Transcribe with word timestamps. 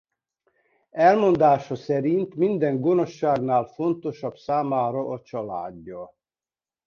Elmondása 0.95 1.75
szerint 1.75 2.35
minden 2.35 2.79
gonoszságnál 2.79 3.63
fontosabb 3.65 4.35
számára 4.35 5.09
a 5.09 5.21
családja. 5.21 6.15